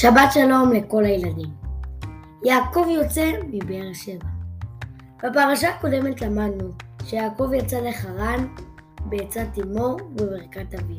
[0.00, 1.48] שבת שלום לכל הילדים.
[2.44, 4.28] יעקב יוצא מבאר שבע.
[5.18, 6.68] בפרשה הקודמת למדנו
[7.04, 8.46] שיעקב יצא לחרן
[9.00, 10.96] בעצת אמו ובברכת אביו,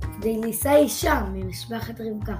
[0.00, 2.36] כדי לישא אישה ממשפחת רבקה.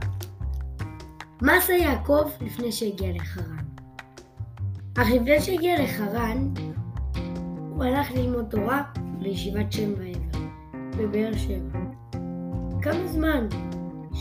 [1.43, 3.65] מה עשה יעקב לפני שהגיע לחרן?
[4.99, 6.49] אך לפני שהגיע לחרן,
[7.71, 8.83] הוא הלך ללמוד תורה
[9.19, 10.39] בישיבת שם ועבר,
[10.99, 11.79] בבאר שבע.
[12.83, 13.47] כמה זמן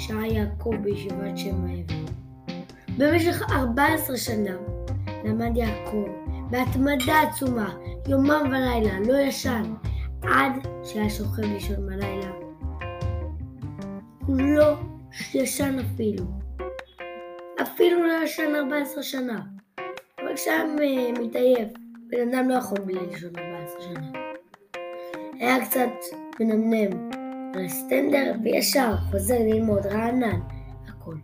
[0.07, 2.11] שהה יעקב בישיבת שם העבר.
[2.97, 4.55] במשך 14 שנה
[5.23, 6.05] למד יעקב
[6.49, 7.75] בהתמדה עצומה,
[8.07, 9.73] יומם ולילה, לא ישן,
[10.21, 10.51] עד
[10.83, 12.31] שהיה שוכב לישון בלילה.
[14.25, 14.73] הוא לא
[15.33, 16.23] ישן אפילו.
[17.61, 19.41] אפילו לא ישן 14 שנה.
[20.19, 20.63] אבל כשהיה
[21.19, 21.69] מתעייף,
[22.07, 24.11] בן אדם לא יכול בלי לישון 14 שנה.
[25.39, 27.09] היה קצת מנמנם,
[27.55, 30.39] על הסטנדר וישר חוזר ללמוד רענן,
[30.87, 31.15] הכל.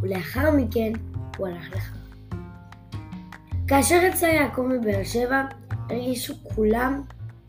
[0.00, 0.92] ולאחר מכן
[1.36, 1.96] הוא הלך לך.
[3.68, 7.02] כאשר יצא יעקב מבאר שבע, הרגישו כולם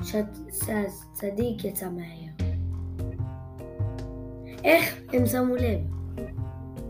[0.03, 2.31] שהצדיק יצא מהעיר.
[4.63, 5.79] איך הם שמו לב?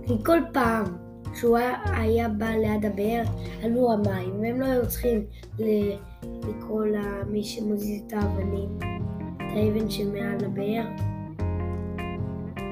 [0.07, 0.85] כי כל פעם
[1.33, 3.23] שהוא היה בא ליד הבאר,
[3.63, 5.25] עלו המים, והם לא היו צריכים
[6.23, 8.79] לקרוא למי שמוזיז את האבנים,
[9.35, 11.10] את האבן שמעל הבאר,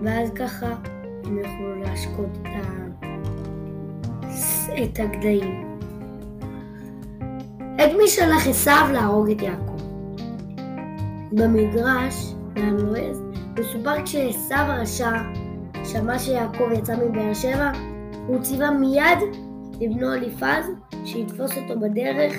[0.03, 0.75] ואז ככה
[1.25, 2.89] הם יוכלו להשקות את, ה...
[4.83, 5.77] את הגדיים.
[7.75, 9.79] את מי שלח עשיו להרוג את יעקב?
[11.31, 13.23] במדרש, מהנועז,
[13.59, 15.11] מסופר כשעשיו הרשע
[15.83, 17.71] שמע שיעקב יצא מבאר שבע,
[18.27, 19.19] הוא ציווה מיד
[19.81, 20.71] לבנו אליפז
[21.05, 22.33] שיתפוס אותו בדרך,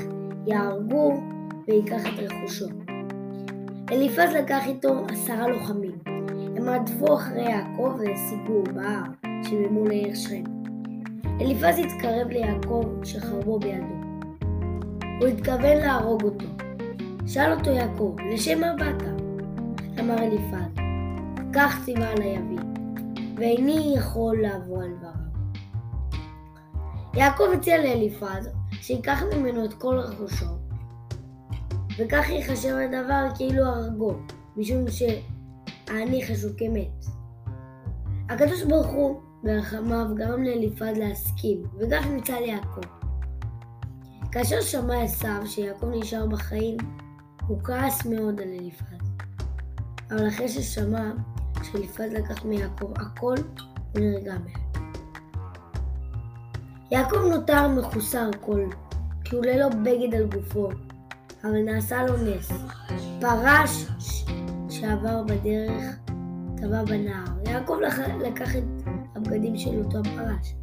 [0.47, 1.21] יהרגו
[1.69, 2.67] ויקח את רכושו.
[3.91, 6.10] אליפז לקח איתו עשרה לוחמים,
[6.61, 9.03] הם רדפו אחרי יעקב והשיגו בהר
[9.43, 10.45] שממול לעיר שכם.
[11.41, 13.95] אליפז התקרב ליעקב שחרבו בידו.
[15.21, 16.47] הוא התכוון להרוג אותו.
[17.27, 19.03] שאל אותו יעקב, לשם מה באת?
[20.01, 20.83] אמר אליפז,
[21.53, 22.57] כך ציווה עלי אבי,
[23.37, 25.15] ואיני יכול לעבור על דבריו.
[27.15, 30.47] יעקב הציע לאליפז שיקח ממנו את כל רכושו,
[31.99, 34.15] וכך ייחשב הדבר כאילו הרגו,
[34.57, 35.03] משום ש...
[35.91, 37.05] העני חשוב כמת.
[38.29, 42.81] הקדוש ברוך הוא ברחמיו גרם לאליפז להסכים, וכך נמצא ליעקב.
[44.33, 46.77] כאשר שמע עשיו שיעקב נשאר בחיים,
[47.47, 48.85] הוא כעס מאוד על אליפז.
[50.11, 51.11] אבל אחרי ששמע
[51.63, 53.35] שאליפז לקח מיעקב הכל,
[53.95, 54.85] הוא נרגע מהם.
[56.91, 58.67] יעקב נותר מחוסר כל,
[59.25, 60.69] כי הוא ללא בגד על גופו,
[61.45, 62.53] אבל נעשה לו נס.
[63.21, 63.87] פרש
[64.81, 65.99] שעבר בדרך
[66.57, 67.25] טבע בנהר.
[67.47, 67.79] יעקב
[68.21, 68.65] לקח את
[69.17, 70.55] הבגדים של אותו הפרש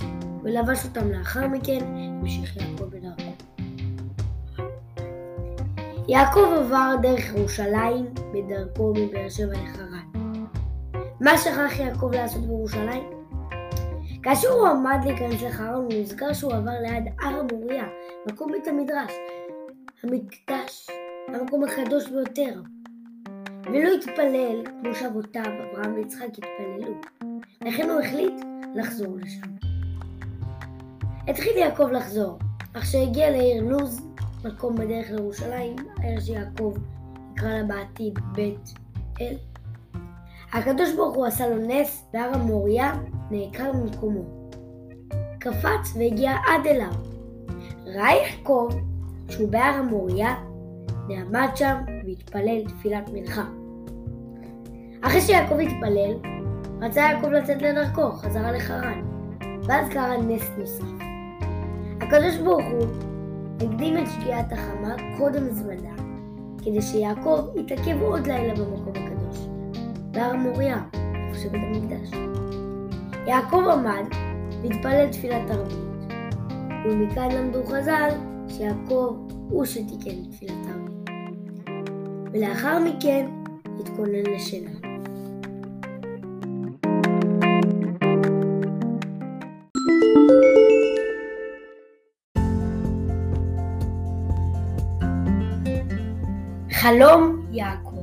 [0.43, 3.31] ולבש אותם לאחר מכן, המשיך יעקב בדרכו.
[6.07, 10.23] יעקב עבר דרך ירושלים בדרכו מבאר שבע לחרן.
[11.21, 13.03] מה שכח יעקב לעשות בירושלים?
[14.23, 17.87] כאשר הוא עמד להיכנס לחרן הוא נזכר שהוא עבר ליד הר המוריה,
[18.27, 19.11] מקום בית המדרש,
[20.03, 20.87] המקדש,
[21.27, 22.61] המקום הקדוש ביותר.
[23.69, 26.93] ולא התפלל כמו שאבותיו אברהם ויצחק התפללו.
[27.61, 28.33] לכן הוא החליט
[28.75, 29.67] לחזור לשם.
[31.27, 32.39] התחיל יעקב לחזור,
[32.73, 34.07] אך כשהגיע לעיר לוז,
[34.45, 36.73] מקום בדרך לירושלים, העיר שיעקב
[37.33, 38.73] יקרא לה בעתיד בית
[39.21, 39.35] אל.
[40.53, 42.93] הקדוש ברוך הוא עשה לו נס, והר המוריה
[43.31, 44.49] נעקר ממקומו.
[45.39, 46.93] קפץ והגיע עד אליו.
[47.85, 48.69] ראה יעקב
[49.29, 50.35] שהוא בהר המוריה,
[51.07, 53.45] נעמד שם והתפלל תפילת מנחה.
[55.01, 56.13] אחרי שיעקב התפלל,
[56.81, 59.01] רצה יעקב לצאת לדרכו, חזרה לחרן,
[59.63, 61.03] ואז קרה נס נוסף.
[62.01, 62.87] הקדוש ברוך הוא
[63.55, 65.95] הקדים את שקיעת החמה קודם זמנה,
[66.63, 69.37] כדי שיעקב יתעכב עוד לילה במקום הקדוש,
[70.11, 72.11] בהר מוריה, איפה שבית המקדש.
[73.27, 74.05] יעקב עמד
[74.61, 76.13] והתפלל תפילת ערבית,
[76.85, 78.09] ומכאן למדו חז"ל
[78.47, 79.15] שיעקב
[79.49, 80.86] הוא שתיקן תפילת ערבית.
[82.37, 83.25] ולאחר מכן
[83.79, 84.69] התכונן לשינה.
[96.71, 97.95] חלום יעקב.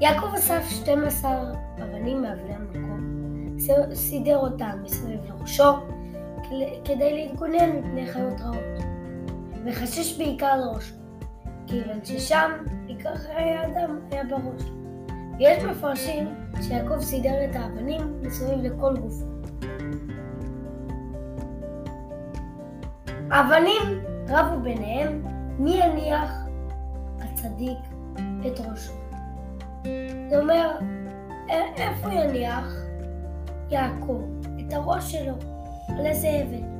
[0.00, 1.52] יעקב אסף 12
[1.82, 3.56] אבנים מאבני המקום,
[3.94, 5.72] סידר אותם מסביב לראשו
[6.84, 8.84] כדי להתגונן מפני חיות רעות,
[9.64, 11.01] וחשש בעיקר לראשו,
[11.72, 12.50] כיוון ששם
[12.86, 14.62] עיקר חיי האדם היה בראש.
[15.38, 19.24] ויש מפרשים שיעקב סידר את האבנים מסביב לכל גופו.
[23.30, 25.22] האבנים רבו ביניהם
[25.58, 26.32] מי יניח
[27.18, 27.78] הצדיק
[28.46, 28.92] את ראשו.
[30.30, 30.70] זה אומר,
[31.76, 32.74] איפה יניח
[33.70, 34.22] יעקב
[34.60, 35.34] את הראש שלו?
[35.88, 36.71] על איזה אבן?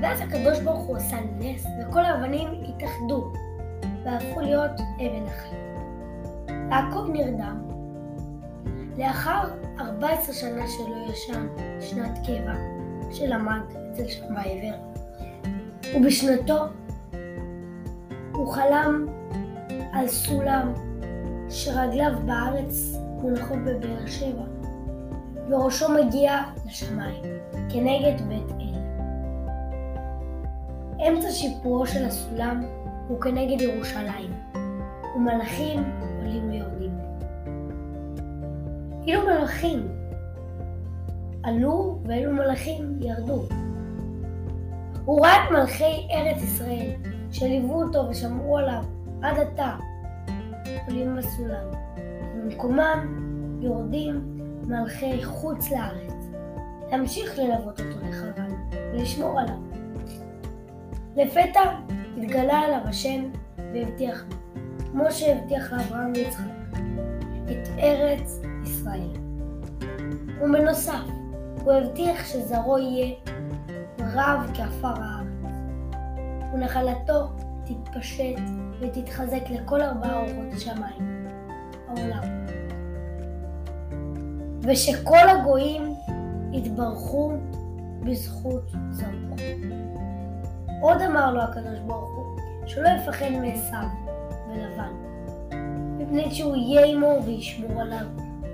[0.00, 3.32] ואז הקדוש ברוך הוא עשה נס, וכל האבנים התאחדו,
[4.04, 5.56] והפכו להיות אבן אחת.
[6.70, 7.62] יעקב נרדם.
[8.98, 9.42] לאחר
[9.80, 11.46] 14 שנה שלא ישן,
[11.80, 12.54] שנת קבע,
[13.12, 13.60] שלמד
[13.92, 14.76] אצל שמע עבר,
[15.96, 16.58] ובשנתו
[18.32, 19.06] הוא חלם
[19.92, 20.72] על סולם
[21.48, 24.44] שרגליו בארץ מונחות בבאר שבע,
[25.48, 27.22] וראשו מגיע לשמיים,
[27.68, 28.67] כנגד בית אל.
[31.00, 32.64] אמצע שיפורו של הסולם
[33.08, 34.32] הוא כנגד ירושלים,
[35.16, 35.84] ומלאכים
[36.18, 36.98] עולים ויורדים.
[39.06, 39.88] אילו מלאכים
[41.42, 43.42] עלו ואילו מלאכים ירדו.
[45.04, 46.90] הוא ראה את מלכי ארץ ישראל,
[47.30, 48.84] שליוו אותו ושמרו עליו
[49.22, 49.76] עד עתה,
[50.88, 51.64] עולים בסולם.
[52.36, 53.06] במקומם
[53.60, 56.14] יורדים מלכי חוץ לארץ,
[56.90, 58.50] להמשיך ללוות אותו לחרן
[58.92, 59.67] ולשמור עליו.
[61.18, 61.60] לפתע
[62.18, 63.24] התגלה עליו השם
[63.74, 64.36] והבטיח לו,
[64.92, 66.42] כמו שהבטיח לאברהם ויצחק,
[67.44, 69.10] את ארץ ישראל.
[70.40, 71.04] ובנוסף,
[71.64, 73.14] הוא הבטיח שזרעו יהיה
[74.00, 75.52] רב כעפר הארץ,
[76.54, 77.28] ונחלתו
[77.64, 78.40] תתפשט
[78.80, 81.26] ותתחזק לכל ארבעה אורות השמיים,
[81.88, 82.46] העולם.
[84.62, 85.94] ושכל הגויים
[86.52, 87.32] יתברכו
[88.04, 89.77] בזכות זרעו.
[90.80, 93.88] עוד אמר לו הקדוש ברוך הוא, שלא יפחד מעשיו
[94.48, 94.92] ולבן,
[95.98, 98.06] מפני שהוא יהיה עמו וישמור עליו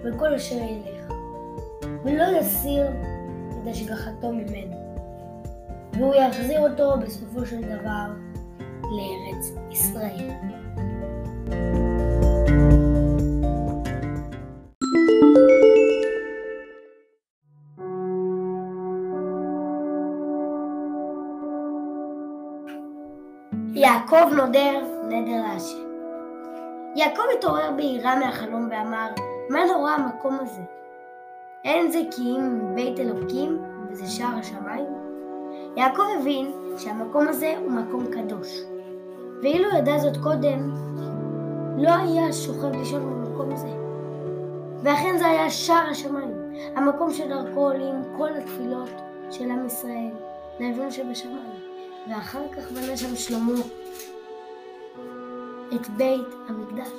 [0.05, 1.13] בכל אשר ילך,
[2.05, 2.87] ולא יסיר
[3.63, 4.77] את השגחתו ממנו,
[5.93, 8.07] והוא יחזיר אותו בסופו של דבר
[8.83, 10.31] לארץ ישראל.
[23.77, 25.85] יעקב נודר נדר להשם.
[26.97, 29.07] יעקב התעורר ביראה מהחלום ואמר,
[29.51, 30.61] מה נורא המקום הזה?
[31.65, 34.87] אין זה כי אם בית אלוקים וזה שער השמיים?
[35.77, 38.61] יעקב הבין שהמקום הזה הוא מקום קדוש,
[39.43, 40.71] ואילו ידע זאת קודם,
[41.79, 43.71] לא היה שוכב לישון במקום הזה.
[44.83, 46.35] ואכן זה היה שער השמיים,
[46.77, 48.91] המקום שדרכו עולים כל התפילות
[49.31, 50.11] של עם ישראל
[50.61, 51.64] לאבינו שבשמיים.
[52.11, 53.61] ואחר כך בנה שם שלמה
[55.75, 56.93] את בית המקדש.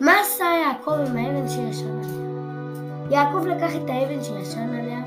[0.00, 2.28] מה עשה יעקב עם האבן שישן עליה?
[3.10, 4.98] יעקב לקח את האבן שישן עליה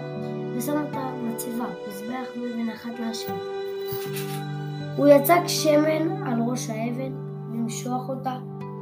[0.58, 3.36] ושם אותה מצבה, מזבח מאבן אחת להשם.
[4.98, 7.12] הוא יצק שמן על ראש האבן
[7.54, 8.38] למשוח אותה,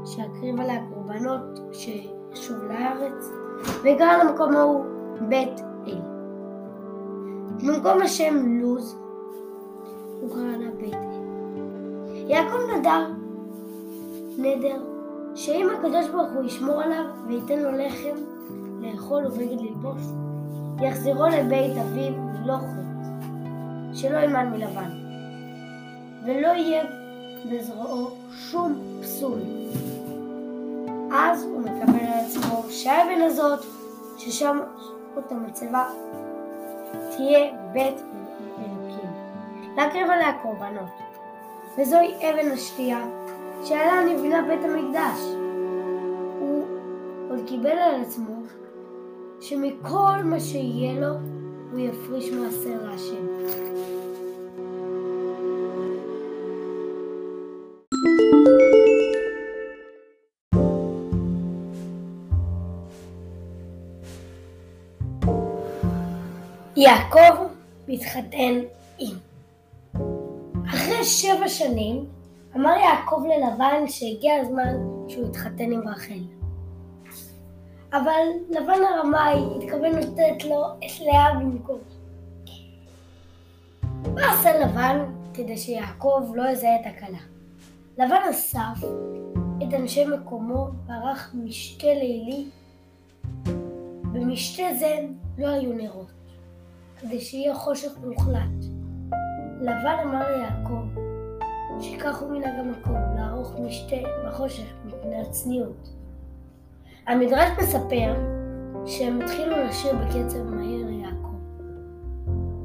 [0.06, 3.30] שיקריב עליה קורבנות שישוב לארץ,
[3.82, 4.86] וגר למקום ההוא
[5.22, 6.02] בית אל.
[7.64, 9.00] במקום השם לוז
[10.22, 11.00] בית אל.
[12.28, 13.08] יעקב נדר
[14.38, 14.82] נדר
[15.36, 18.16] שאם הקדוש ברוך הוא ישמור עליו וייתן לו לחם
[18.82, 20.02] לאכול ובגד ללבוש,
[20.82, 23.08] יחזירו לבית אביו ללא חוט,
[23.94, 24.90] שלא ילמד מלבן,
[26.26, 26.84] ולא יהיה
[27.52, 29.40] בזרועו שום פסול.
[31.14, 33.60] אז הוא מקבל על עצמו שהאבן הזאת,
[34.18, 34.60] ששם
[35.16, 35.86] אותה מצבה,
[36.92, 38.02] תהיה בית
[39.80, 40.90] להקריב עליה קורבנות.
[41.78, 43.06] וזוהי אבן השתייה
[43.64, 45.20] שעליה נבנה בית המקדש.
[46.40, 46.66] הוא
[47.30, 48.36] עוד קיבל על עצמו
[49.42, 51.14] שמכל מה שיהיה לו
[51.72, 53.28] הוא יפריש מעשר להשם.
[66.76, 67.44] יעקב
[67.88, 68.79] מתחתן.
[70.80, 72.06] אחרי שבע שנים
[72.56, 74.76] אמר יעקב ללבן שהגיע הזמן
[75.08, 76.24] שהוא יתחתן עם רחל.
[77.94, 81.80] אבל לבן הרמאי התכוון לתת לו את לאה במקום.
[84.16, 87.20] מה עשה לבן כדי שיעקב לא יזהה את הכלה?
[87.98, 88.88] לבן אסף
[89.64, 92.46] את אנשי מקומו וערך משתה לילי.
[94.12, 95.06] במשתה זה
[95.38, 96.12] לא היו נרות,
[97.02, 98.69] כדי שיהיה חושך מוחלט.
[99.60, 101.00] לבן אמר ליעקב
[101.80, 105.90] שכך הוא מנהג המקום, לערוך משתה בחושך מפני הצניעות.
[107.08, 108.14] המדרש מספר
[108.86, 111.36] שהם התחילו לשיר בקצב מהיר ליעקב.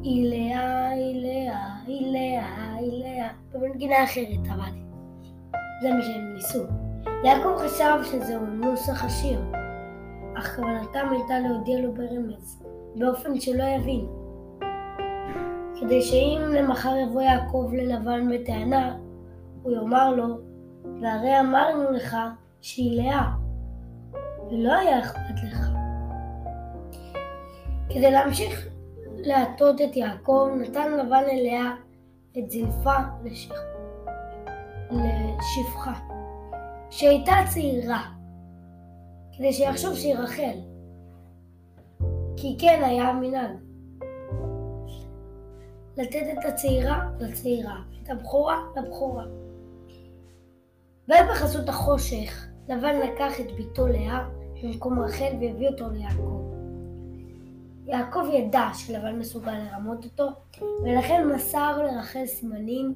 [0.03, 4.73] היא לאה, היא לאה, היא לאה, היא לאה, במנגינה אחרת אבל.
[5.83, 6.63] זה מה שהם ניסו.
[7.25, 9.41] יעקב חשב שזהו נוסח השיר,
[10.39, 12.63] אך כוונתם הייתה להודיע לו ברמז,
[12.97, 14.24] באופן שלא יבין.
[15.85, 18.97] כדי שאם למחר יבוא יעקב ללבן בטענה,
[19.63, 20.39] הוא יאמר לו,
[21.03, 22.17] והרי אמרנו לך
[22.61, 23.31] שהיא לאה,
[24.51, 25.69] ולא היה אכפת לך.
[27.89, 28.69] כדי להמשיך
[29.17, 31.73] להטות את יעקב, נתן לבן אליה
[32.39, 33.55] את זלפה לשכ...
[34.91, 35.95] לשפחה,
[36.91, 38.03] שהייתה צעירה,
[39.37, 40.59] כדי שיחשוב שהיא רחל,
[42.37, 43.64] כי כן היה המנהג.
[45.97, 49.25] לתת את הצעירה לצעירה, את הבכורה לבכורה.
[51.09, 54.29] ובחסות החושך, לבן לקח את ביתו לאה
[54.63, 56.41] במקום רחל והביא אותו ליעקב.
[57.87, 60.29] יעקב ידע שלבן מסוגל לרמות אותו,
[60.85, 62.95] ולכן מסר לרחל סימנים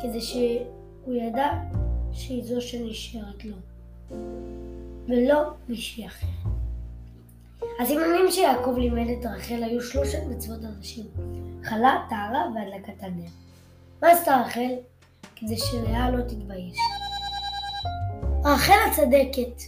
[0.00, 1.48] כדי שהוא ידע
[2.12, 3.56] שהיא זו שנשארת לו,
[5.08, 6.28] ולא מישהי אחרת.
[7.80, 11.06] הסימנים שיעקב לימד את רחל היו שלושת מצוות הנשים,
[11.64, 13.28] חלה, טהרה והדלקת הנר.
[14.02, 14.74] מה עשתה רחל?
[15.36, 16.76] כדי שלאה לא תתבייש.
[18.44, 19.62] רחל הצדקת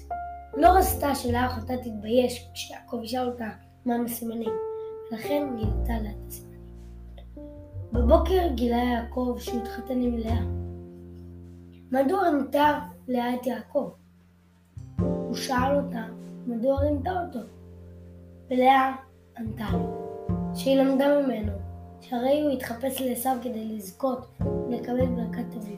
[0.57, 3.49] לא רצתה שלאה אחותה תתבייש כשיעקב ישאל אותה
[3.87, 4.53] מה הסימנים,
[5.11, 6.33] ולכן גילתה לה את.
[7.93, 10.43] בבוקר גילה יעקב שהוא התחתן עם לאה.
[11.93, 13.91] מדוע רימתה לאה את יעקב?
[14.99, 16.05] הוא שאל אותה
[16.47, 17.38] מדוע רימתה אותו,
[18.50, 18.93] ולאה
[19.38, 20.07] ענתה לו
[20.55, 21.66] שהיא למדה ממנו
[22.09, 24.27] שהרי הוא התחפש לעשו כדי לזכות
[24.71, 25.77] לקבל ברכת אביו.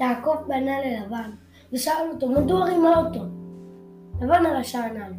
[0.00, 1.30] יעקב פנה ללבן
[1.72, 3.20] ושאל אותו מדוע רימה אותו.
[4.20, 5.14] לבן הרשע ענה לו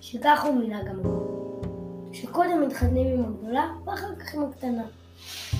[0.00, 1.26] שכך הוא מנהג המקום.
[2.12, 4.84] שקודם מתחתנים עם הגדולה ואחר כך עם הקטנה.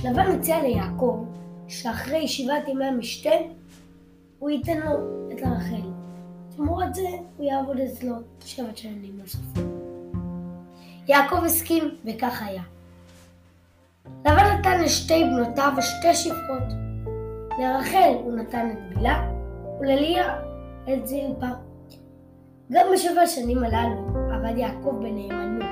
[0.04, 1.24] לבן מציע ליעקב
[1.68, 3.30] שאחרי ישיבת ימי המשתה
[4.38, 4.92] הוא ייתן לו
[5.32, 5.90] את הרחל.
[6.56, 9.64] תמורת זה הוא יעבוד אצלו שבע שנים נוספות.
[11.08, 12.62] יעקב הסכים וכך היה.
[14.26, 16.62] לבן נתן לשתי בנותיו ושתי שפחות.
[17.58, 19.30] לרחל הוא נתן את בלה
[19.80, 20.36] ולליה
[20.92, 21.46] את זלפה.
[22.72, 25.70] גם בשבע השנים הללו עבד יעקב בנאמנות.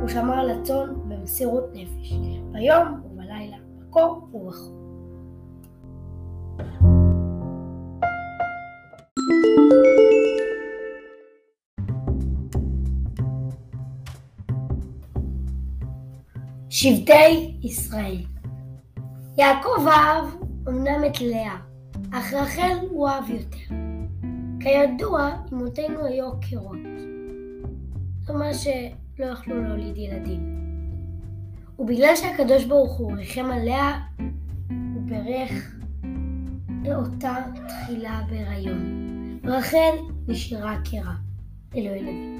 [0.00, 2.12] הוא שמר על הצאן במסירות נפש,
[2.52, 4.73] ביום ובלילה, בקור ובחור.
[16.84, 18.16] שבטי ישראל
[19.38, 20.24] יעקב אהב
[20.68, 21.56] אמנם את לאה,
[22.12, 23.74] אך רחל הוא אהב יותר.
[24.60, 26.78] כידוע, אמותינו היו עקרות.
[28.20, 30.40] זאת אומרת שלא יכלו להוליד ילדים.
[31.78, 34.00] ובגלל שהקדוש ברוך הוא ריחם עליה,
[34.68, 35.74] הוא בירך
[36.94, 37.36] אותה
[37.68, 39.38] תחילה בהיריון.
[39.44, 39.94] רחל
[40.28, 41.14] נשארה עקרה,
[41.74, 42.34] ללא ילדים.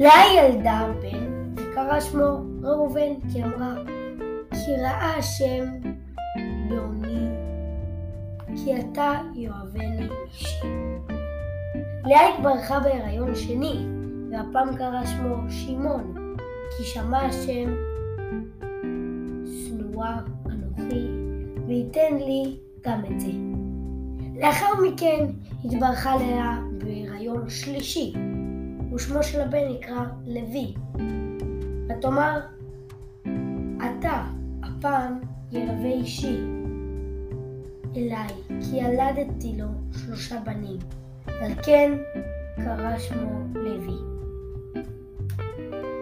[0.00, 3.74] לאה ילדה בן, וקרא שמו ראובן, כי אמרה,
[4.50, 5.64] כי ראה השם
[6.68, 7.28] בעוני
[8.56, 10.66] כי אתה יאהבני אישי.
[12.04, 13.86] לאה התברכה בהיריון שני,
[14.30, 16.36] והפעם קרא שמו שמעון,
[16.76, 17.74] כי שמע השם
[19.46, 21.06] שנואה אנוכי,
[21.66, 23.32] וייתן לי גם את זה.
[24.40, 25.26] לאחר מכן
[25.64, 28.14] התברכה לאה בהיריון שלישי,
[28.94, 30.74] ושמו של הבן נקרא לוי.
[31.88, 32.40] ותאמר,
[33.76, 34.22] אתה
[34.62, 35.20] הפעם
[35.52, 36.40] ילווה אישי,
[37.96, 40.78] אליי, כי ילדתי לו שלושה בנים,
[41.26, 41.92] ועל כן
[42.56, 43.96] קרא שמו לוי.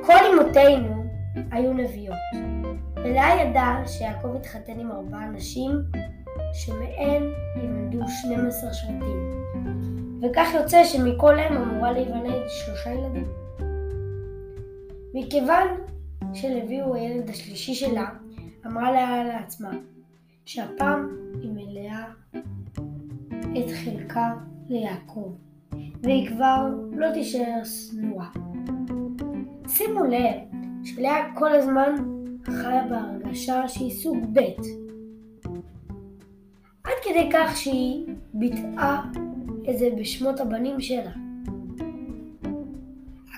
[0.07, 1.05] כל אמותינו
[1.51, 2.17] היו נביאות,
[2.97, 5.71] ולאה ידע שיעקב התחתן עם ארבעה נשים,
[6.53, 7.23] שמהן
[7.57, 9.45] ייוולדו 12 שבטים,
[10.23, 13.29] וכך יוצא שמכל אם אמורה להיוולד שלושה ילדים.
[15.15, 15.69] מכיוון
[16.35, 18.09] שלוי הוא הילד השלישי שלה,
[18.67, 19.71] אמרה לאה לעצמה,
[20.45, 21.09] שהפעם
[21.43, 22.05] היא מלאה
[23.59, 24.35] את חלקה
[24.69, 25.33] ליעקב,
[26.03, 28.29] והיא כבר לא תישאר שנואה.
[29.69, 30.35] שימו לב
[30.85, 31.95] שלאה כל הזמן
[32.45, 34.41] חיה בהרגשה שהיא סוג ב',
[36.85, 39.03] עד כדי כך שהיא ביטאה
[39.71, 41.11] את זה בשמות הבנים שלה.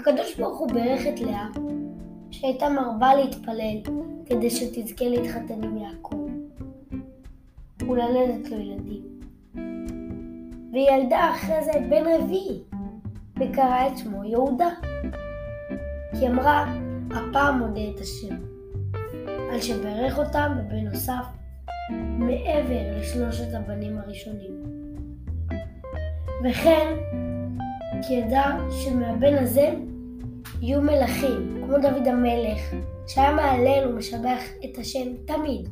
[0.01, 1.49] הקדוש ברוך הוא בירך את לאה
[2.41, 3.77] שהייתה מרבה להתפלל
[4.27, 6.29] כדי שתזכה להתחתן עם יעקב.
[7.81, 9.03] וללדת לו ילדים.
[10.73, 12.63] והיא ילדה אחרי זה בן רביעי,
[13.37, 14.69] וקראה את שמו יהודה.
[16.19, 16.75] כי אמרה,
[17.11, 18.37] הפעם מודה את השם,
[19.53, 21.25] על שברך אותם ובנוסף,
[22.19, 24.63] מעבר לשלושת הבנים הראשונים.
[26.45, 26.97] וכן,
[28.07, 29.75] כי ידע שמהבן הזה
[30.61, 32.75] יהיו מלכים, כמו דוד המלך,
[33.07, 35.69] שהיה מהלל ומשבח את השם תמיד.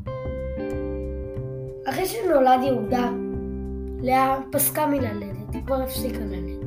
[1.88, 3.10] אחרי שנולד יהודה,
[4.02, 6.64] לאה פסקה מללדת, היא כבר הפסיקה ללדת.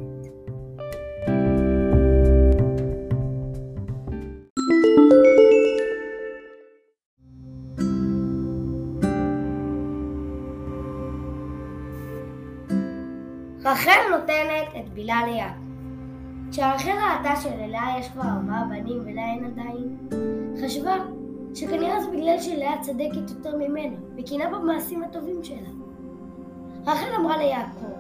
[13.66, 15.67] רחל נותנת את בלה ליעקב.
[16.52, 19.98] כשרחל ראתה שללאה יש כבר ארבעה בנים ולה אין עדיין,
[20.66, 20.96] חשבה
[21.56, 25.70] שכנראה זה בגלל שלאה צדקת יותר ממנה, וקינאה במעשים הטובים שלה.
[26.86, 27.92] רחל אמרה ליעקב,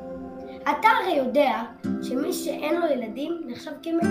[0.61, 1.63] אתה הרי יודע
[2.01, 4.03] שמי שאין לו ילדים נחשב כמת,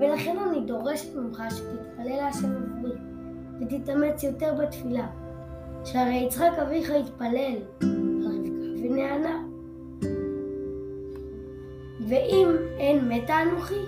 [0.00, 2.98] ולכן אני דורשת ממך שתתפלל להשם עבורי,
[3.60, 5.06] ותתאמץ יותר בתפילה,
[5.84, 7.88] שהרי יצחק אביך התפלל על
[8.22, 9.45] רבקה ונענה.
[12.08, 12.48] ואם
[12.78, 13.80] אין מתה אנוכי?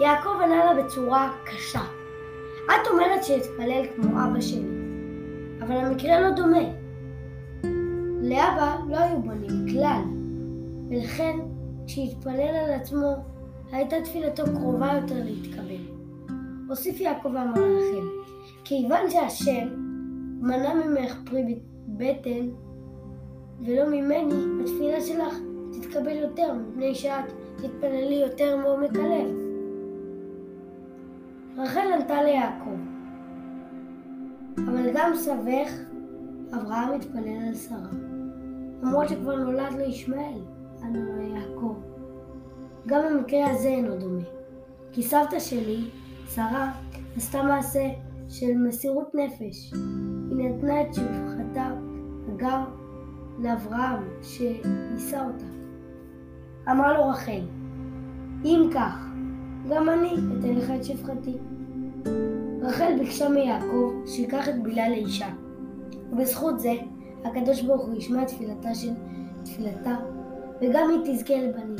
[0.00, 1.80] יעקב ענה לה בצורה קשה.
[2.66, 4.68] את אומרת שאתפלל כמו אבא שלי,
[5.60, 6.64] אבל המקרה לא דומה.
[8.22, 10.02] לאבא לא היו בנים כלל,
[10.90, 11.38] ולכן
[11.86, 13.16] כשהתפלל על עצמו,
[13.72, 15.98] הייתה תפילתו קרובה יותר להתקבל.
[16.68, 18.06] הוסיף יעקב ואמר לכם,
[18.64, 19.68] כיוון שהשם
[20.40, 22.48] מנע ממך פרי בטן
[23.66, 25.34] ולא ממני, התפילה שלך
[25.72, 27.24] תתקבל יותר, מפני שאת
[27.56, 29.48] תתפללי יותר מעומק הלב.
[31.56, 32.78] רחל ענתה ליעקב,
[34.56, 35.72] אבל גם סבך
[36.54, 37.90] אברהם התפלל על שרה,
[38.82, 40.40] למרות שכבר נולד לו ישמעאל,
[40.82, 41.74] ענה לו יעקב.
[42.86, 44.24] גם במקרה הזה אינו דומה,
[44.92, 45.90] כי סבתא שלי,
[46.34, 46.72] שרה,
[47.16, 47.88] עשתה מעשה
[48.28, 49.72] של מסירות נפש.
[50.30, 51.70] היא נתנה את שפחתה,
[52.28, 52.64] הגר,
[53.38, 55.57] לאברהם, שיישא אותה.
[56.70, 57.40] אמרה לו רחל,
[58.44, 59.08] אם כך,
[59.70, 61.36] גם אני אתן לך את שפחתי.
[62.62, 65.28] רחל ביקשה מיעקב שיקח את בלה לאישה,
[66.12, 66.72] ובזכות זה
[67.24, 68.90] הקדוש ברוך הוא ישמע תפילתה של
[69.44, 69.96] תפילתה,
[70.60, 71.76] וגם היא תזכה לבנים.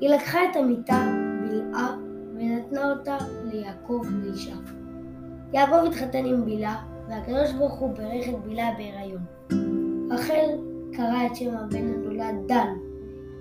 [0.00, 1.96] היא לקחה את המיטה בלעה
[2.34, 4.56] ונתנה אותה ליעקב לאישה.
[5.52, 6.76] יעקב התחתן עם בלה,
[7.08, 9.22] והקדוש ברוך הוא ברך את בלה בהיריון.
[10.10, 10.46] רחל
[10.92, 12.68] קרא את שם הבן הנולד דן,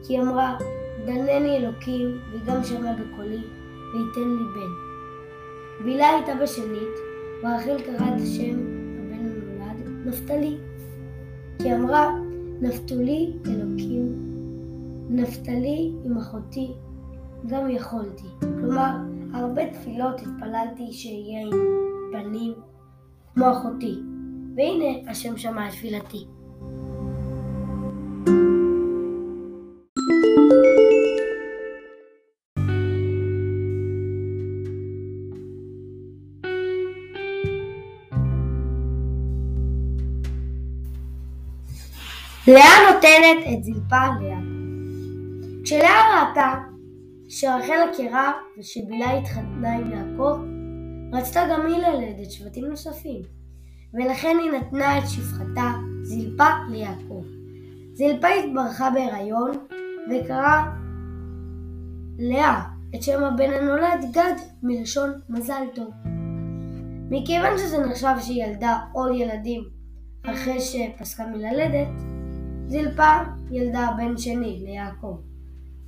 [0.08, 0.58] כי אמרה,
[1.06, 3.42] דנני אלוקים, וגם שמע בקולי,
[3.94, 4.72] וייתן לי בן.
[5.86, 6.96] בלה הייתה בשנית,
[7.44, 8.58] ורחל קרא את השם
[9.00, 10.58] הבן הנולד, נפתלי.
[11.62, 12.12] כי אמרה,
[12.62, 14.16] נפתולי אלוקים,
[15.10, 16.72] נפתלי עם אחותי,
[17.48, 18.28] גם יכולתי.
[18.40, 18.92] כלומר,
[19.34, 21.58] הרבה תפילות התפללתי שאהיה עם
[22.12, 22.54] בנים
[23.34, 23.96] כמו אחותי,
[24.56, 26.26] והנה השם שמע את תפילתי.
[42.54, 44.42] לאה נותנת את זלפה ליעקב.
[45.64, 46.54] כשלאה ראתה
[47.30, 50.40] שרחל הכירה ושבילה התחתנה עם יעקב,
[51.14, 53.22] רצתה גם היא ללדת שבטים נוספים,
[53.94, 55.72] ולכן היא נתנה את שפחתה
[56.04, 57.24] זלפה ליעקב.
[57.94, 59.52] זלפה התברכה בהיריון
[60.10, 60.64] וקראה
[62.20, 62.62] לאה
[62.96, 65.92] את שם הבן הנולד גד מלשון מזל טוב.
[67.10, 69.64] מכיוון שזה נחשב שהיא ילדה עוד ילדים
[70.26, 72.21] אחרי שפסקה מללדת,
[72.72, 73.18] זלפה
[73.52, 75.18] ילדה בן שני ליעקב,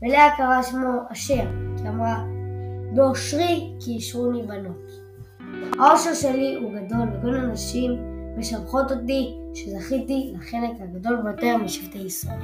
[0.02, 1.44] ולאה קרא שמו אשר,
[1.78, 2.24] כי אמרה
[2.96, 4.92] באושרי כי אישרוני בנות.
[5.80, 7.92] האושר שלי הוא גדול וכל הנשים
[8.38, 12.40] משבחות אותי שזכיתי לחלק הגדול ביותר משבטי ישראל.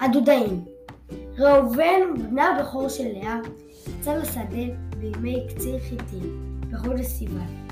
[0.00, 0.63] הדודאים
[1.44, 3.38] ראובן, בנה הבכור של לאה,
[3.88, 7.66] יצא לשדה בימי קציר חיטים, בחודש סיוון,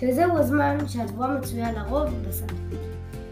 [0.00, 2.54] שזהו הזמן שהתבואה מצויה לרוב בשדה,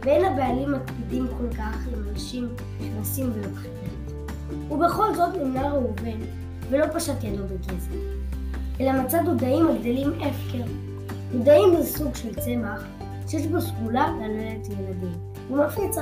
[0.02, 2.48] ואין הבעלים מקפידים כל כך עם אנשים
[2.80, 4.12] שנוסעים ולוקחים את.
[4.72, 6.20] ובכל זאת נמנע ראובן,
[6.70, 7.96] ולא פשט ידו בגזר,
[8.80, 10.64] אלא מצא דודאים הגדלים הפקר.
[11.32, 12.84] דודאים זה סוג של צמח
[13.28, 15.98] שיש בו סגולה ללדת ילדים, הוא מפיץ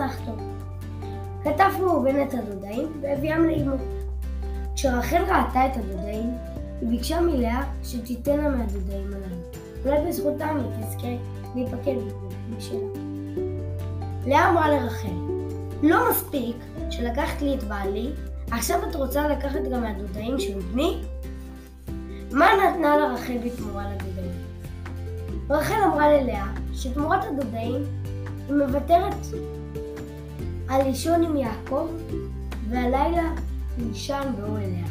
[1.45, 3.77] כתב ראובן את הדודאים והביאם לאמו.
[4.75, 6.31] כשרחל ראתה את הדודאים,
[6.81, 9.37] היא ביקשה מלאה שתיתן לה מהדודאים הללו.
[9.85, 11.09] אולי בזכותם היא תזכה
[11.55, 11.97] להיפקד
[12.57, 12.79] משלה.
[14.27, 15.09] לאה אמרה לרחל,
[15.83, 16.57] לא מספיק
[16.91, 18.11] שלקחת לי את בעלי,
[18.51, 21.03] עכשיו את רוצה לקחת גם מהדודאים של בני?
[22.33, 24.31] מה נתנה לה רחל בתמורה לדודאים?
[25.51, 27.83] רחל אמרה ללאה שתמורת הדודאים
[28.49, 29.27] היא מוותרת
[30.71, 31.89] על לישון עם יעקב
[32.69, 33.35] והלילה
[33.79, 34.91] לישן באוהל לאה.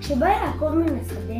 [0.00, 1.34] כשבא יעקב מן השדה,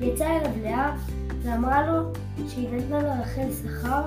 [0.00, 0.96] יצא אליו לאה
[1.42, 2.12] ואמרה לו
[2.48, 4.02] שהיא נתנה לרחל שכר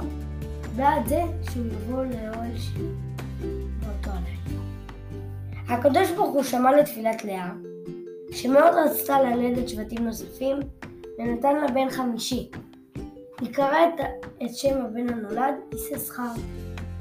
[0.75, 2.87] בעד זה שהוא יבוא לאוהל שלה
[3.79, 4.61] באותו הלילה.
[5.69, 7.51] הקדוש ברוך הוא שמע לתפילת לאה,
[8.31, 10.57] שמאוד רצתה ללדת שבטים נוספים,
[11.19, 12.49] ונתן לה בן חמישי.
[13.41, 13.99] היא קראה את,
[14.43, 16.31] את שם הבן הנולד יששכר.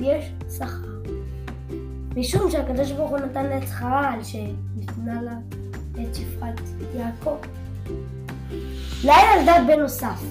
[0.00, 0.94] יש שכר.
[2.16, 5.32] משום שהקדוש ברוך הוא נתן לה את שכרה על שניתנה לה
[6.02, 6.60] את שפרת
[6.94, 7.36] יעקב.
[9.04, 10.22] לאה ילדה בן נוסף,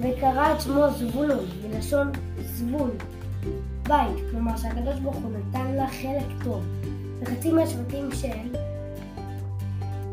[0.00, 2.12] וקרא את שמו זבולון, מלשון
[2.44, 2.90] זבול,
[3.82, 6.64] בית, כלומר שהקדוש ברוך הוא נתן לה חלק טוב,
[7.20, 8.56] וחצי מהשבטים של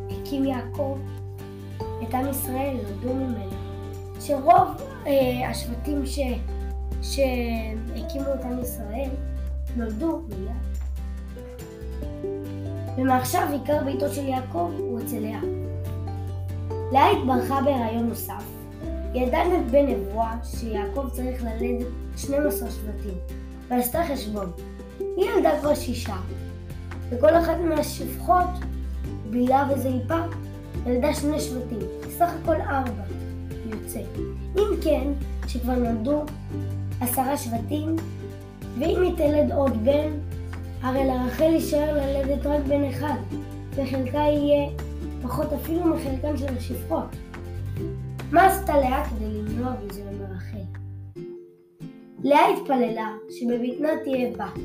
[0.09, 0.97] הקים יעקב
[1.77, 3.49] את עם ישראל נולדו ממנו,
[4.19, 6.19] שרוב אה, השבטים ש,
[8.07, 9.09] שהקימו את עם ישראל
[9.75, 10.51] נולדו מיד.
[12.97, 15.41] ומעכשיו עיקר ביתו של יעקב הוא אצל לאה.
[16.91, 18.43] לאה התברכה בהיריון נוסף.
[19.13, 23.17] היא ידעה בנבואה שיעקב צריך ללדת 12 שבטים,
[23.67, 24.51] ועשתה חשבון.
[24.99, 26.17] היא ילדה כבר שישה,
[27.09, 28.49] וכל אחת מהשפחות,
[29.29, 30.19] בילה וזיפה,
[30.85, 33.03] ילדה שני שבטים, בסך הכל ארבע
[33.65, 34.01] יוצא.
[34.57, 35.07] אם כן,
[35.47, 36.23] שכבר נולדו
[37.01, 37.95] עשרה שבטים,
[38.79, 40.11] ואם היא תלד עוד בן,
[40.81, 43.19] הרי לרחל יישאר ללדת רק בן אחד,
[43.75, 44.69] וחלקה יהיה
[45.21, 47.15] פחות אפילו מחלקן של השפחות.
[48.31, 50.57] מה עשתה לאה כדי למנוע מזה מרחל?
[52.23, 54.61] לאה התפללה שבבטנה תהיה בת,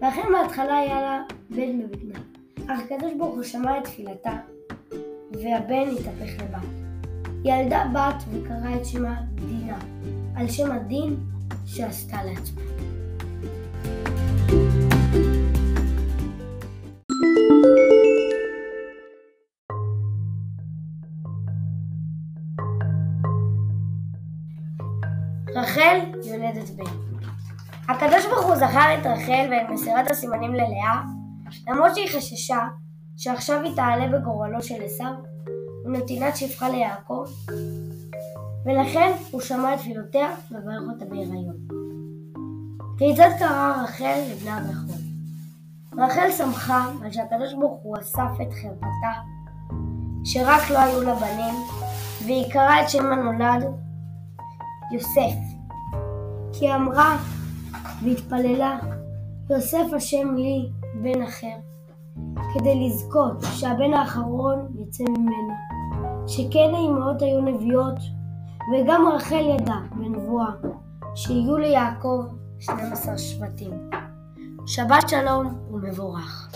[0.00, 2.18] ואכן בהתחלה היה לה בן בבטנה,
[2.66, 4.36] אך הקדוש ברוך הוא שמע את תפילתה,
[5.32, 6.88] והבן התהפך לבת.
[7.44, 9.78] ילדה בת וקראה את שמה דינה,
[10.36, 11.16] על שם הדין
[11.68, 12.60] שעשתה לעצמה.
[25.56, 26.84] רחל יולדת בן.
[27.88, 31.02] הקדוש ברוך הוא זכר את רחל ואת מסירת הסימנים ללאה,
[31.68, 32.58] למרות שהיא חששה
[33.16, 35.12] שעכשיו היא תעלה בגורלו של עשיו
[35.84, 37.24] ונתינת שפחה ליעקב,
[38.68, 41.56] ולכן הוא שמע את תפילותיה וברך אותה בהיריון.
[42.98, 44.96] כיצד קרא רחל לבנה הבכור?
[45.98, 49.12] רחל שמחה על שהקדוש ברוך הוא אסף את חרפתה,
[50.24, 51.54] שרק לא היו לה בנים,
[52.24, 53.64] והיא קראה את שם הנולד
[54.92, 55.38] יוסף,
[56.52, 57.16] כי אמרה
[58.04, 58.78] והתפללה,
[59.50, 60.70] יוסף השם לי
[61.02, 61.56] בן אחר,
[62.54, 65.54] כדי לזכות שהבן האחרון יצא ממנה.
[66.26, 68.17] שכן האמהות היו נביאות,
[68.72, 70.50] וגם רחל ידעה בנבואה
[71.14, 72.24] שיהיו ליעקב
[72.60, 73.90] 12 שבטים.
[74.66, 76.50] שבת שלום ומבורך.